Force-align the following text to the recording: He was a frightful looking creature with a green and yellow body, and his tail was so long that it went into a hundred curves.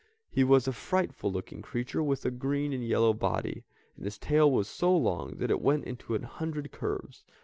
He 0.31 0.43
was 0.43 0.67
a 0.67 0.71
frightful 0.73 1.31
looking 1.31 1.61
creature 1.61 2.01
with 2.01 2.25
a 2.25 2.31
green 2.31 2.73
and 2.73 2.83
yellow 2.83 3.13
body, 3.13 3.65
and 3.95 4.03
his 4.03 4.17
tail 4.17 4.51
was 4.51 4.67
so 4.67 4.97
long 4.97 5.35
that 5.37 5.51
it 5.51 5.61
went 5.61 5.83
into 5.83 6.15
a 6.15 6.25
hundred 6.25 6.71
curves. 6.71 7.23